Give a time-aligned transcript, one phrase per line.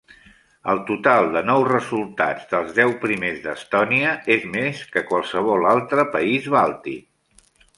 [0.71, 6.53] El total de nou resultats dels deu primers d'Estònia és més que qualsevol altre país
[6.57, 7.57] bàltic.